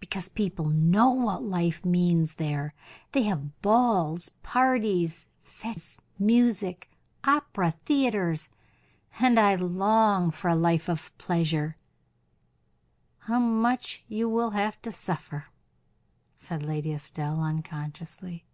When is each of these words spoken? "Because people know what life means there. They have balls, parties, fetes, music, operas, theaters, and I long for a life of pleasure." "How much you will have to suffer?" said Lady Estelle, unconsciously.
"Because 0.00 0.28
people 0.28 0.66
know 0.68 1.12
what 1.12 1.42
life 1.44 1.82
means 1.82 2.34
there. 2.34 2.74
They 3.12 3.22
have 3.22 3.58
balls, 3.62 4.28
parties, 4.42 5.24
fetes, 5.40 5.98
music, 6.18 6.90
operas, 7.24 7.76
theaters, 7.86 8.50
and 9.18 9.40
I 9.40 9.54
long 9.54 10.30
for 10.30 10.48
a 10.48 10.54
life 10.54 10.90
of 10.90 11.16
pleasure." 11.16 11.78
"How 13.20 13.38
much 13.38 14.04
you 14.08 14.28
will 14.28 14.50
have 14.50 14.78
to 14.82 14.92
suffer?" 14.92 15.46
said 16.36 16.62
Lady 16.62 16.92
Estelle, 16.92 17.40
unconsciously. 17.42 18.44